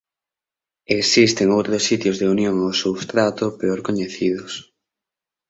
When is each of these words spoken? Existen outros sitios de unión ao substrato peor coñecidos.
Existen 0.99 1.47
outros 1.57 1.81
sitios 1.89 2.15
de 2.21 2.27
unión 2.35 2.55
ao 2.59 2.71
substrato 2.83 3.45
peor 3.59 3.79
coñecidos. 3.87 4.53